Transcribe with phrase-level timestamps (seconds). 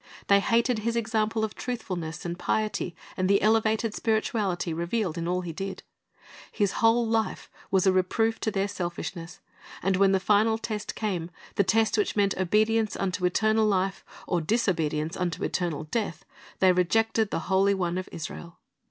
[0.29, 5.41] They hated His example of truthfulness and piety and the elevated spirituality revealed in all
[5.41, 5.83] He did.
[6.51, 9.41] His whole life was a reproof to their selfishness,
[9.83, 14.41] and when the final test came, the test which meant obedience unto eternal life or
[14.41, 16.25] disobedience unto eternal death,
[16.61, 18.57] they rejected the Holy One of Israel.